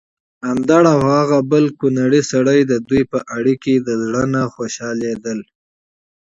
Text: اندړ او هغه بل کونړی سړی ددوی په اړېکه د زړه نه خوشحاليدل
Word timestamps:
اندړ 0.51 0.83
او 0.93 1.01
هغه 1.15 1.37
بل 1.51 1.65
کونړی 1.79 2.21
سړی 2.31 2.59
ددوی 2.71 3.03
په 3.11 3.19
اړېکه 3.35 3.71
د 3.87 3.89
زړه 4.03 4.23
نه 4.33 4.41
خوشحاليدل 4.53 5.39